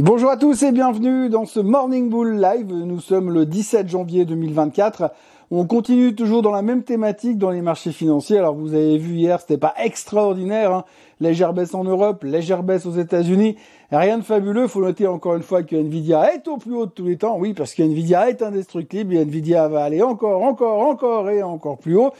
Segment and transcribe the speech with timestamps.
[0.00, 2.72] Bonjour à tous et bienvenue dans ce Morning Bull Live.
[2.72, 5.12] Nous sommes le 17 janvier 2024.
[5.50, 8.38] On continue toujours dans la même thématique dans les marchés financiers.
[8.38, 10.72] Alors vous avez vu hier, c'était pas extraordinaire.
[10.72, 10.84] Hein.
[11.20, 13.58] Légère baisse en Europe, légère baisse aux États-Unis.
[13.90, 14.66] Rien de fabuleux.
[14.66, 17.36] Faut noter encore une fois que Nvidia est au plus haut de tous les temps.
[17.38, 21.76] Oui, parce que Nvidia est indestructible et Nvidia va aller encore, encore, encore et encore
[21.76, 22.12] plus haut.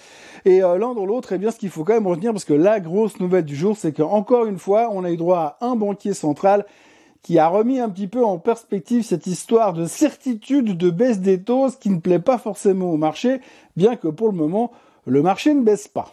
[0.44, 2.52] Et euh, l'un dans l'autre, eh bien, ce qu'il faut quand même retenir, parce que
[2.52, 5.74] la grosse nouvelle du jour, c'est qu'encore une fois, on a eu droit à un
[5.74, 6.66] banquier central
[7.22, 11.40] qui a remis un petit peu en perspective cette histoire de certitude de baisse des
[11.40, 13.40] taux, ce qui ne plaît pas forcément au marché,
[13.76, 14.72] bien que pour le moment,
[15.06, 16.10] le marché ne baisse pas.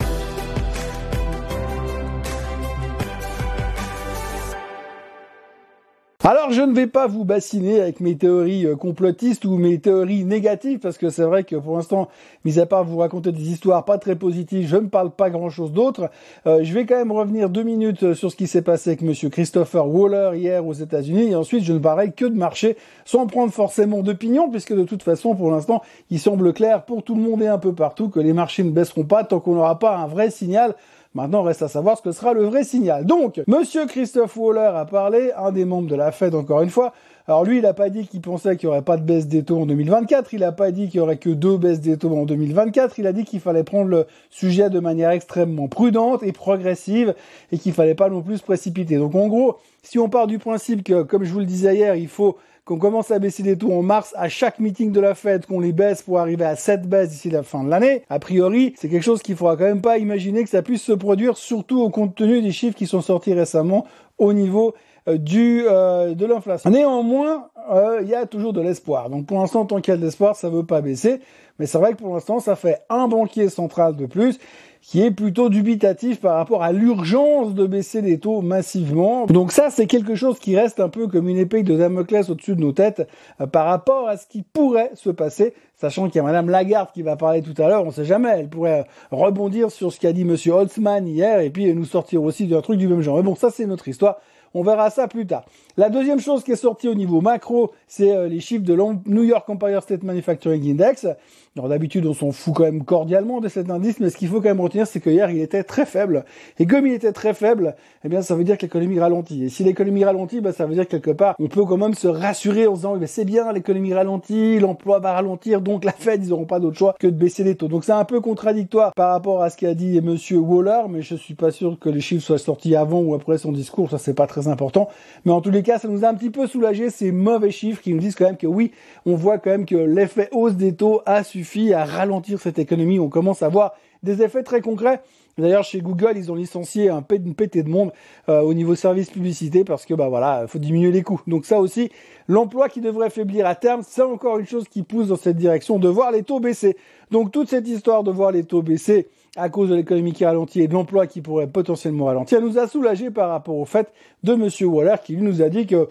[6.32, 10.26] Alors je ne vais pas vous bassiner avec mes théories euh, complotistes ou mes théories
[10.26, 12.08] négatives parce que c'est vrai que pour l'instant,
[12.46, 15.50] mis à part vous raconter des histoires pas très positives, je ne parle pas grand
[15.50, 16.12] chose d'autre.
[16.46, 19.02] Euh, je vais quand même revenir deux minutes euh, sur ce qui s'est passé avec
[19.02, 23.26] Monsieur Christopher Waller hier aux États-Unis et ensuite je ne parlerai que de marché sans
[23.26, 27.21] prendre forcément d'opinion puisque de toute façon pour l'instant il semble clair pour tout le
[27.24, 29.98] monde et un peu partout que les marchés ne baisseront pas tant qu'on n'aura pas
[29.98, 30.76] un vrai signal
[31.15, 33.04] Maintenant, reste à savoir ce que sera le vrai signal.
[33.04, 36.93] Donc, Monsieur Christophe Waller a parlé, un des membres de la Fed encore une fois.
[37.29, 39.43] Alors lui, il n'a pas dit qu'il pensait qu'il n'y aurait pas de baisse des
[39.43, 40.34] taux en 2024.
[40.34, 42.98] Il n'a pas dit qu'il y aurait que deux baisses des taux en 2024.
[42.98, 47.13] Il a dit qu'il fallait prendre le sujet de manière extrêmement prudente et progressive
[47.52, 48.98] et qu'il fallait pas non plus se précipiter.
[48.98, 51.96] Donc en gros, si on part du principe que, comme je vous le disais hier,
[51.96, 52.37] il faut
[52.70, 55.59] qu'on commence à baisser les taux en mars à chaque meeting de la Fed, qu'on
[55.59, 58.89] les baisse pour arriver à 7 baisses d'ici la fin de l'année, a priori, c'est
[58.89, 61.90] quelque chose qu'il faudra quand même pas imaginer que ça puisse se produire, surtout au
[61.90, 63.87] compte tenu des chiffres qui sont sortis récemment
[64.19, 64.75] au niveau
[65.18, 66.69] du euh, de l'inflation.
[66.69, 69.09] Néanmoins, euh, il y a toujours de l'espoir.
[69.09, 71.22] Donc pour l'instant, tant qu'il y a de l'espoir, ça ne veut pas baisser.
[71.57, 74.40] Mais c'est vrai que pour l'instant, ça fait un banquier central de plus
[74.81, 79.25] qui est plutôt dubitatif par rapport à l'urgence de baisser les taux massivement.
[79.25, 82.56] Donc ça, c'est quelque chose qui reste un peu comme une épée de Damoclès au-dessus
[82.56, 83.07] de nos têtes
[83.41, 86.90] euh, par rapport à ce qui pourrait se passer, sachant qu'il y a Madame Lagarde
[86.94, 90.14] qui va parler tout à l'heure, on sait jamais, elle pourrait rebondir sur ce qu'a
[90.14, 93.18] dit Monsieur Holtzman hier et puis nous sortir aussi d'un truc du même genre.
[93.18, 94.20] Mais bon, ça c'est notre histoire.
[94.54, 95.46] On verra ça plus tard.
[95.78, 99.24] La deuxième chose qui est sortie au niveau macro, c'est euh, les chiffres de New
[99.24, 101.08] York Empire State Manufacturing Index.
[101.56, 104.48] D'habitude, on s'en fout quand même cordialement de cet indice, mais ce qu'il faut quand
[104.48, 106.24] même retenir, c'est que hier, il était très faible.
[106.58, 109.44] Et comme il était très faible, eh bien, ça veut dire que l'économie ralentit.
[109.44, 112.08] Et si l'économie ralentit, bah, ça veut dire quelque part, on peut quand même se
[112.08, 116.46] rassurer en disant, c'est bien, l'économie ralentit, l'emploi va ralentir, donc la Fed, ils n'auront
[116.46, 117.68] pas d'autre choix que de baisser les taux.
[117.68, 121.16] Donc c'est un peu contradictoire par rapport à ce qu'a dit Monsieur Waller, mais je
[121.16, 124.14] suis pas sûr que les chiffres soient sortis avant ou après son discours, ça c'est
[124.14, 124.90] pas très important.
[125.26, 127.82] Mais en tous les cas, ça nous a un petit peu soulagé ces mauvais chiffres
[127.82, 128.72] qui nous disent quand même que oui,
[129.06, 133.00] on voit quand même que l'effet hausse des taux a suffit à ralentir cette économie.
[133.00, 133.74] On commence à voir
[134.04, 135.02] des effets très concrets.
[135.38, 137.92] D'ailleurs, chez Google, ils ont licencié un une pété de monde
[138.28, 141.22] euh, au niveau service publicité parce que bah voilà, faut diminuer les coûts.
[141.28, 141.90] Donc ça aussi,
[142.28, 145.80] l'emploi qui devrait faiblir à terme, c'est encore une chose qui pousse dans cette direction
[145.80, 146.76] de voir les taux baisser.
[147.12, 150.62] Donc toute cette histoire de voir les taux baisser à cause de l'économie qui ralentit
[150.62, 153.91] et de l'emploi qui pourrait potentiellement ralentir, nous a soulagé par rapport au fait
[154.23, 155.88] de Monsieur Waller qui lui nous a dit que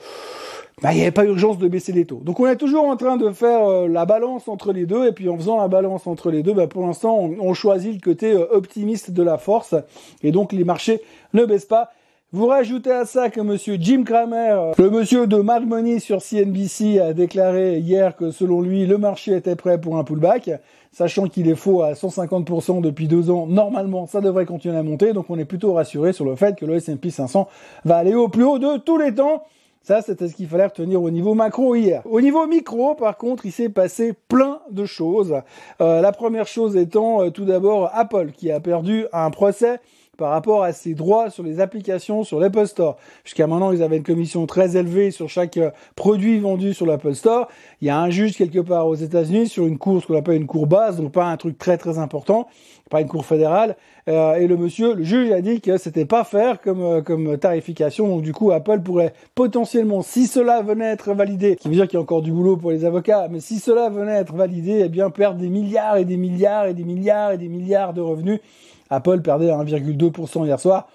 [0.83, 2.21] bah, il n'y avait pas urgence de baisser les taux.
[2.23, 5.13] Donc on est toujours en train de faire euh, la balance entre les deux, et
[5.13, 8.33] puis en faisant la balance entre les deux, bah, pour l'instant on, choisit le côté
[8.33, 9.75] euh, optimiste de la force,
[10.23, 11.01] et donc les marchés
[11.35, 11.91] ne baissent pas.
[12.31, 17.01] Vous rajoutez à ça que monsieur Jim Cramer, le monsieur de Mad Money sur CNBC,
[17.01, 20.51] a déclaré hier que selon lui le marché était prêt pour un pullback,
[20.93, 23.47] sachant qu'il est faux à 150% depuis deux ans.
[23.47, 26.67] Normalement, ça devrait continuer à monter, donc on est plutôt rassuré sur le fait que
[26.67, 27.49] le S&P 500
[27.87, 29.45] va aller au plus haut de tous les temps.
[29.81, 32.03] Ça, c'était ce qu'il fallait retenir au niveau macro hier.
[32.05, 35.35] Au niveau micro, par contre, il s'est passé plein de choses.
[35.81, 39.81] Euh, la première chose étant euh, tout d'abord Apple qui a perdu un procès
[40.19, 42.97] par rapport à ses droits sur les applications sur l'Apple Store.
[43.25, 47.15] Jusqu'à maintenant, ils avaient une commission très élevée sur chaque euh, produit vendu sur l'Apple
[47.15, 47.49] Store.
[47.81, 50.35] Il y a un juge quelque part aux États-Unis sur une cour, ce qu'on appelle
[50.35, 52.49] une cour basse, donc pas un truc très très important,
[52.91, 53.77] pas une cour fédérale.
[54.09, 57.39] Euh, et le monsieur, le juge a dit que c'était pas faire comme euh, comme
[57.39, 58.09] tarification.
[58.09, 61.87] Donc du coup, Apple pourrait potentiellement, si cela venait à être validé, qui veut dire
[61.87, 64.35] qu'il y a encore du boulot pour les avocats, mais si cela venait à être
[64.35, 67.95] validé, eh bien perdre des milliards et des milliards et des milliards et des milliards
[67.95, 68.41] de revenus
[68.91, 70.89] Apple perdait à 1,2% hier soir.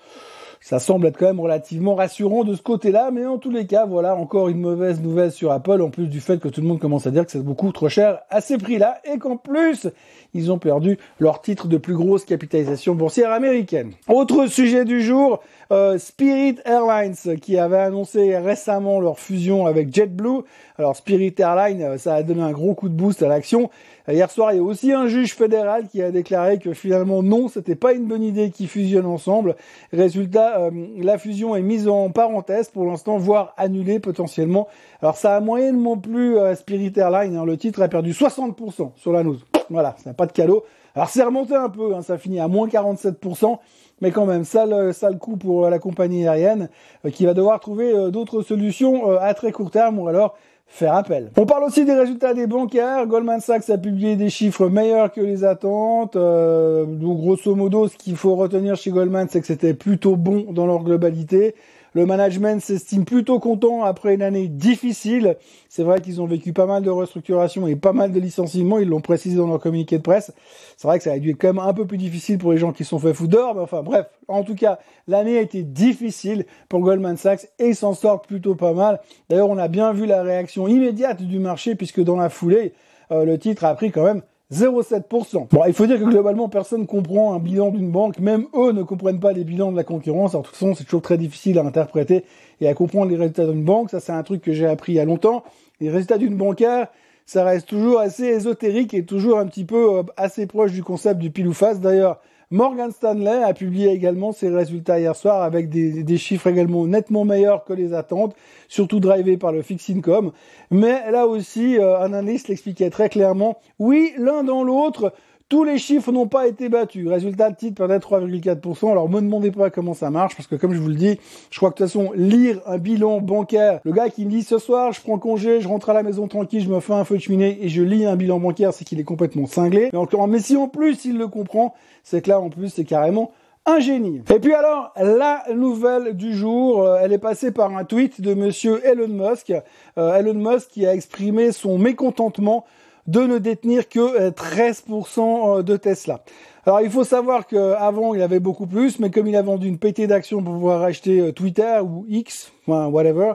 [0.64, 3.86] Ça semble être quand même relativement rassurant de ce côté-là, mais en tous les cas,
[3.86, 6.80] voilà encore une mauvaise nouvelle sur Apple, en plus du fait que tout le monde
[6.80, 9.90] commence à dire que c'est beaucoup trop cher à ces prix-là, et qu'en plus,
[10.34, 13.92] ils ont perdu leur titre de plus grosse capitalisation boursière américaine.
[14.08, 15.42] Autre sujet du jour,
[15.74, 20.44] euh, Spirit Airlines, qui avait annoncé récemment leur fusion avec JetBlue.
[20.78, 23.70] Alors Spirit Airlines, euh, ça a donné un gros coup de boost à l'action.
[24.10, 27.48] Hier soir, il y a aussi un juge fédéral qui a déclaré que finalement non,
[27.48, 29.56] c'était pas une bonne idée qu'ils fusionnent ensemble.
[29.94, 34.68] Résultat, cas, la fusion est mise en parenthèse pour l'instant, voire annulée potentiellement.
[35.02, 37.46] Alors ça a moyennement plus Spirit Airlines, hein.
[37.46, 39.38] le titre a perdu 60% sur la news.
[39.70, 40.66] Voilà, ça n'a pas de cadeau.
[40.96, 43.58] Alors c'est remonté un peu, hein, ça finit à moins 47%,
[44.02, 46.68] mais quand même, ça le, ça le coup pour la compagnie aérienne
[47.14, 50.36] qui va devoir trouver d'autres solutions à très court terme ou alors
[50.68, 51.32] faire appel.
[51.38, 53.06] On parle aussi des résultats des bancaires.
[53.06, 56.16] Goldman Sachs a publié des chiffres meilleurs que les attentes.
[56.16, 60.52] Euh, donc grosso modo, ce qu'il faut retenir chez Goldman, c'est que c'était plutôt bon
[60.52, 61.56] dans leur globalité.
[61.94, 65.38] Le management s'estime plutôt content après une année difficile.
[65.70, 68.80] C'est vrai qu'ils ont vécu pas mal de restructurations et pas mal de licenciements.
[68.80, 70.34] Ils l'ont précisé dans leur communiqué de presse.
[70.76, 72.58] C'est vrai que ça a dû être quand même un peu plus difficile pour les
[72.58, 73.54] gens qui sont fait foutre dehors.
[73.54, 74.08] Mais enfin, bref.
[74.28, 78.56] En tout cas, l'année a été difficile pour Goldman Sachs et ils s'en sortent plutôt
[78.56, 79.00] pas mal.
[79.30, 82.74] D'ailleurs, on a bien vu la réaction immédiate du marché puisque dans la foulée,
[83.12, 84.24] euh, le titre a pris quand même
[84.54, 85.48] 0,7%.
[85.50, 88.20] Bon, il faut dire que globalement, personne comprend un bilan d'une banque.
[88.20, 90.32] Même eux ne comprennent pas les bilans de la concurrence.
[90.32, 92.24] Alors, de toute façon, c'est toujours très difficile à interpréter
[92.62, 93.90] et à comprendre les résultats d'une banque.
[93.90, 95.44] Ça, c'est un truc que j'ai appris il y a longtemps.
[95.80, 96.88] Les résultats d'une bancaire,
[97.26, 101.20] ça reste toujours assez ésotérique et toujours un petit peu euh, assez proche du concept
[101.20, 101.80] du pile ou face.
[101.80, 102.20] D'ailleurs,
[102.52, 107.64] Morgan Stanley a publié également ses résultats hier soir avec des, chiffres également nettement meilleurs
[107.64, 108.36] que les attentes,
[108.68, 110.32] surtout drivés par le fixed income.
[110.72, 113.58] Mais là aussi, euh, un analyste l'expliquait très clairement.
[113.80, 115.14] Oui, l'un dans l'autre,
[115.54, 117.08] tous les chiffres n'ont pas été battus.
[117.08, 118.90] Résultat, le titre perdait 3,4%.
[118.90, 121.20] Alors, me demandez pas comment ça marche, parce que comme je vous le dis,
[121.52, 124.42] je crois que de toute façon, lire un bilan bancaire, le gars qui me dit
[124.42, 127.04] ce soir, je prends congé, je rentre à la maison tranquille, je me fais un
[127.04, 129.92] feu de cheminée et je lis un bilan bancaire, c'est qu'il est complètement cinglé.
[129.94, 132.84] Mais encore, mais si en plus il le comprend, c'est que là, en plus, c'est
[132.84, 133.30] carrément
[133.68, 134.24] un génie.
[134.34, 138.34] Et puis alors, la nouvelle du jour, euh, elle est passée par un tweet de
[138.34, 139.54] monsieur Elon Musk.
[140.00, 142.66] Euh, Elon Musk qui a exprimé son mécontentement
[143.08, 146.22] de ne détenir que 13% euh, euh, de Tesla.
[146.66, 149.78] Alors il faut savoir qu'avant il avait beaucoup plus, mais comme il a vendu une
[149.78, 153.34] pétée d'actions pour pouvoir acheter euh, Twitter ou X, enfin whatever,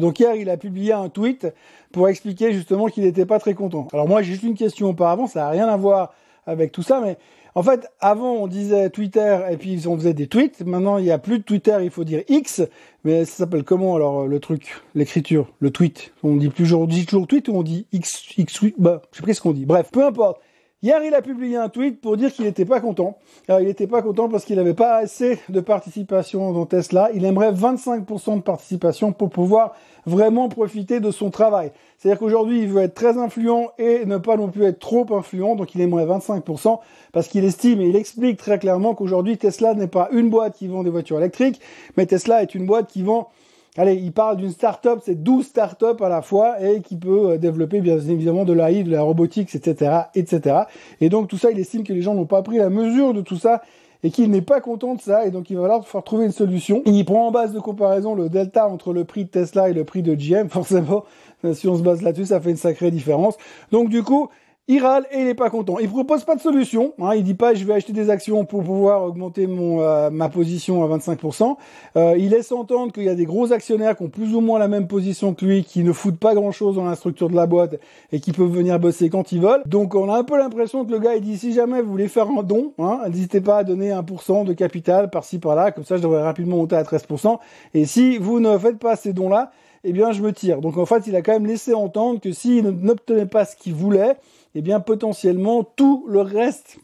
[0.00, 1.46] donc hier il a publié un tweet
[1.92, 3.86] pour expliquer justement qu'il n'était pas très content.
[3.92, 6.12] Alors moi j'ai juste une question auparavant, ça n'a rien à voir
[6.46, 7.18] avec tout ça, mais
[7.56, 10.60] en fait, avant, on disait Twitter et puis on faisait des tweets.
[10.66, 12.60] Maintenant, il n'y a plus de Twitter, il faut dire X.
[13.02, 16.12] Mais ça s'appelle comment alors le truc, l'écriture, le tweet?
[16.22, 19.22] On dit plus on dit toujours tweet ou on dit X, X Bah, je sais
[19.22, 19.64] pas ce qu'on dit.
[19.64, 20.38] Bref, peu importe.
[20.82, 23.16] Hier, il a publié un tweet pour dire qu'il n'était pas content.
[23.48, 27.08] Alors, il n'était pas content parce qu'il n'avait pas assez de participation dans Tesla.
[27.14, 29.74] Il aimerait 25% de participation pour pouvoir
[30.04, 31.72] vraiment profiter de son travail.
[31.96, 35.56] C'est-à-dire qu'aujourd'hui, il veut être très influent et ne pas non plus être trop influent.
[35.56, 36.78] Donc, il aimerait 25%
[37.10, 40.68] parce qu'il estime et il explique très clairement qu'aujourd'hui, Tesla n'est pas une boîte qui
[40.68, 41.58] vend des voitures électriques,
[41.96, 43.30] mais Tesla est une boîte qui vend
[43.78, 47.38] Allez, il parle d'une start-up, c'est 12 start-up à la fois et qui peut euh,
[47.38, 50.60] développer bien évidemment de l'AI, de la robotique, etc., etc.
[51.00, 53.20] Et donc tout ça, il estime que les gens n'ont pas pris la mesure de
[53.20, 53.62] tout ça
[54.02, 56.82] et qu'il n'est pas content de ça et donc il va falloir trouver une solution.
[56.86, 59.84] Il prend en base de comparaison le delta entre le prix de Tesla et le
[59.84, 60.48] prix de GM.
[60.50, 61.04] Forcément,
[61.52, 63.36] si on se base là-dessus, ça fait une sacrée différence.
[63.72, 64.30] Donc du coup,
[64.68, 65.78] il râle et il est pas content.
[65.78, 66.92] Il propose pas de solution.
[66.98, 70.28] Hein, il dit pas je vais acheter des actions pour pouvoir augmenter mon euh, ma
[70.28, 71.56] position à 25%.
[71.96, 74.58] Euh, il laisse entendre qu'il y a des gros actionnaires qui ont plus ou moins
[74.58, 77.36] la même position que lui, qui ne foutent pas grand chose dans la structure de
[77.36, 77.76] la boîte
[78.10, 79.62] et qui peuvent venir bosser quand ils veulent.
[79.66, 82.08] Donc on a un peu l'impression que le gars il dit si jamais vous voulez
[82.08, 85.96] faire un don, hein, n'hésitez pas à donner 1% de capital par-ci par-là, comme ça
[85.96, 87.38] je devrais rapidement monter à 13%.
[87.74, 89.52] Et si vous ne faites pas ces dons là,
[89.88, 90.60] eh bien je me tire.
[90.60, 93.74] Donc en fait il a quand même laissé entendre que s'il n'obtenait pas ce qu'il
[93.74, 94.16] voulait
[94.54, 96.78] eh bien potentiellement tout le reste,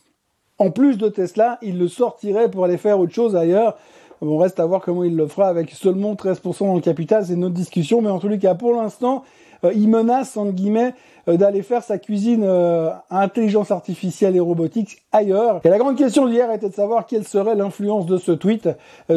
[0.59, 3.76] en plus de Tesla, il le sortirait pour aller faire autre chose ailleurs.
[4.21, 7.32] On reste à voir comment il le fera avec seulement 13% dans le capital, c'est
[7.32, 9.25] une autre discussion, mais en tous les cas, pour l'instant,
[9.64, 10.94] euh, il menace, entre guillemets,
[11.26, 15.60] d'aller faire sa cuisine euh, intelligence artificielle et robotique ailleurs.
[15.64, 18.68] Et la grande question d'hier était de savoir quelle serait l'influence de ce tweet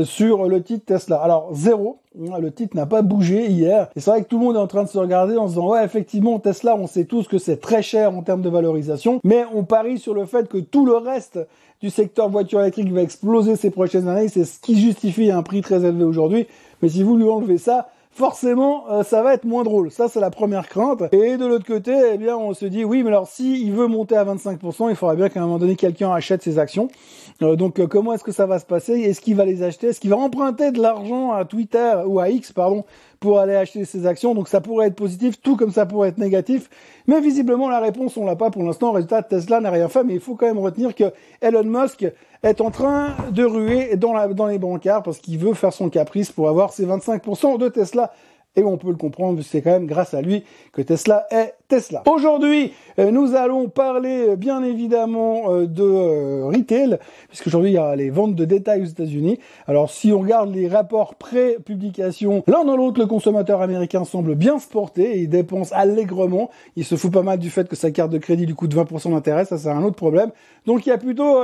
[0.03, 1.17] sur le titre Tesla.
[1.17, 2.00] Alors, zéro.
[2.39, 3.89] Le titre n'a pas bougé hier.
[3.95, 5.53] Et c'est vrai que tout le monde est en train de se regarder en se
[5.53, 9.19] disant, ouais, effectivement, Tesla, on sait tous que c'est très cher en termes de valorisation,
[9.24, 11.39] mais on parie sur le fait que tout le reste
[11.81, 14.29] du secteur voiture électrique va exploser ces prochaines années.
[14.29, 16.47] C'est ce qui justifie un prix très élevé aujourd'hui.
[16.81, 19.91] Mais si vous lui enlevez ça, forcément, euh, ça va être moins drôle.
[19.91, 21.03] Ça, c'est la première crainte.
[21.12, 23.88] Et de l'autre côté, eh bien, on se dit, oui, mais alors, si il veut
[23.88, 26.88] monter à 25%, il faudra bien qu'à un moment donné, quelqu'un achète ses actions.
[27.41, 28.93] Euh, donc, euh, comment est-ce que ça va se passer?
[28.93, 29.88] Est-ce qu'il va les acheter?
[29.88, 32.86] Est-ce qu'il va emprunter de l'argent à Twitter ou à X, pardon,
[33.19, 34.34] pour aller acheter ses actions?
[34.34, 36.69] Donc, ça pourrait être positif, tout comme ça pourrait être négatif.
[37.07, 38.93] Mais visiblement, la réponse, on l'a pas pour l'instant.
[38.93, 42.05] Résultat, Tesla n'a rien fait, mais il faut quand même retenir que Elon Musk
[42.46, 45.90] est en train de ruer dans, la, dans les bancards parce qu'il veut faire son
[45.90, 48.14] caprice pour avoir ses 25% de Tesla
[48.56, 52.04] Et on peut le comprendre, c'est quand même grâce à lui que Tesla est Tesla.
[52.06, 57.00] Aujourd'hui, euh, nous allons parler euh, bien évidemment euh, de retail,
[57.30, 59.40] puisqu'aujourd'hui il y a les ventes de détail aux États-Unis.
[59.66, 64.60] Alors si on regarde les rapports pré-publication, l'un dans l'autre, le consommateur américain semble bien
[64.60, 68.12] se porter, il dépense allègrement, il se fout pas mal du fait que sa carte
[68.12, 70.30] de crédit lui coûte 20% d'intérêt, ça c'est un autre problème.
[70.68, 71.40] Donc il y a plutôt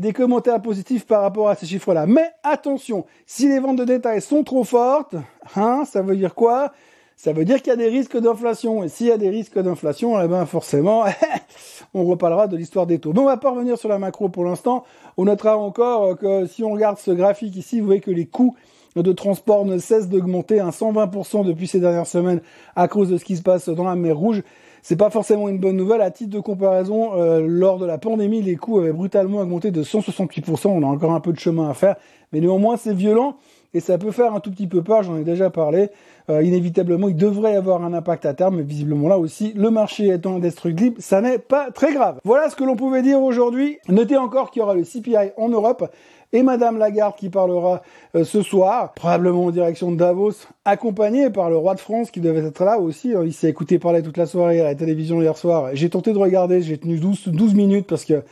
[0.00, 2.06] des commentaires positifs par rapport à ces chiffres-là.
[2.06, 5.14] Mais attention, si les ventes de détail sont trop fortes,
[5.56, 6.72] hein, ça veut dire quoi?
[7.16, 8.84] Ça veut dire qu'il y a des risques d'inflation.
[8.84, 11.04] Et s'il y a des risques d'inflation, eh ben forcément,
[11.94, 13.12] on reparlera de l'histoire des taux.
[13.12, 14.84] Mais on va pas revenir sur la macro pour l'instant.
[15.16, 18.54] On notera encore que si on regarde ce graphique ici, vous voyez que les coûts
[18.94, 22.40] de transport ne cessent d'augmenter à 120% depuis ces dernières semaines
[22.76, 24.42] à cause de ce qui se passe dans la mer Rouge
[24.82, 26.00] c'est pas forcément une bonne nouvelle.
[26.00, 29.82] À titre de comparaison, euh, lors de la pandémie, les coûts avaient brutalement augmenté de
[29.82, 30.68] 168%.
[30.68, 31.96] On a encore un peu de chemin à faire,
[32.32, 33.36] mais néanmoins c'est violent
[33.74, 35.02] et ça peut faire un tout petit peu peur.
[35.02, 35.90] J'en ai déjà parlé.
[36.30, 39.70] Euh, inévitablement, il devrait y avoir un impact à terme, mais visiblement là aussi, le
[39.70, 42.18] marché étant indestructible, ça n'est pas très grave.
[42.24, 43.78] Voilà ce que l'on pouvait dire aujourd'hui.
[43.88, 45.90] Notez encore qu'il y aura le CPI en Europe
[46.32, 47.82] et Madame Lagarde qui parlera
[48.14, 50.32] euh, ce soir, probablement en direction de Davos,
[50.64, 53.14] accompagnée par le roi de France qui devait être là aussi.
[53.24, 55.70] Il s'est écouté parler toute la soirée à la télévision hier soir.
[55.72, 58.22] J'ai tenté de regarder, j'ai tenu 12, 12 minutes parce que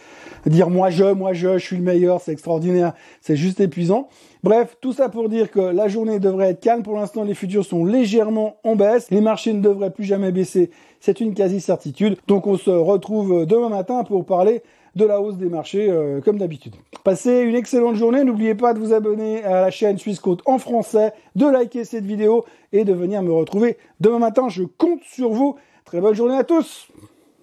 [0.46, 4.08] dire moi je, moi je, je suis le meilleur, c'est extraordinaire, c'est juste épuisant.
[4.42, 6.84] Bref, tout ça pour dire que la journée devrait être calme.
[6.84, 9.10] Pour l'instant, les futurs sont légèrement en baisse.
[9.10, 10.70] Les marchés ne devraient plus jamais baisser.
[11.00, 12.16] C'est une quasi-certitude.
[12.28, 14.62] Donc on se retrouve demain matin pour parler
[14.96, 16.74] de la hausse des marchés euh, comme d'habitude.
[17.04, 18.24] Passez une excellente journée.
[18.24, 22.06] N'oubliez pas de vous abonner à la chaîne Suisse Côte en français, de liker cette
[22.06, 24.48] vidéo et de venir me retrouver demain matin.
[24.48, 25.56] Je compte sur vous.
[25.84, 26.88] Très bonne journée à tous.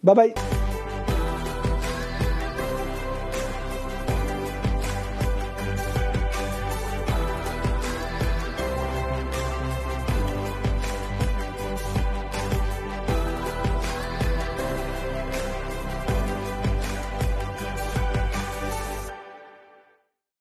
[0.04, 0.63] Bye bye.